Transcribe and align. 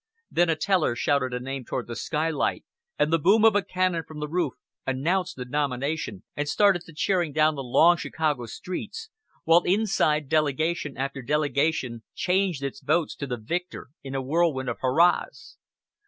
Then 0.31 0.49
a 0.49 0.55
teller 0.55 0.95
shouted 0.95 1.31
a 1.31 1.39
name 1.39 1.63
toward 1.63 1.85
the 1.85 1.95
skylight, 1.95 2.65
and 2.97 3.13
the 3.13 3.19
boom 3.19 3.45
of 3.45 3.55
a 3.55 3.61
cannon 3.61 4.03
from 4.03 4.19
the 4.19 4.27
roof 4.27 4.53
announced 4.87 5.35
the 5.35 5.45
nomination 5.45 6.23
and 6.35 6.49
started 6.49 6.81
the 6.87 6.93
cheering 6.95 7.31
down 7.33 7.53
the 7.53 7.61
long 7.61 7.97
Chicago 7.97 8.47
streets; 8.47 9.11
while 9.43 9.61
inside 9.61 10.27
delegation 10.27 10.97
after 10.97 11.21
delegation 11.21 12.01
changed 12.15 12.63
its 12.63 12.81
votes 12.81 13.13
to 13.17 13.27
the 13.27 13.37
victor 13.37 13.89
in 14.01 14.15
a 14.15 14.23
whirlwind 14.23 14.69
of 14.69 14.77
hurrahs. 14.81 15.57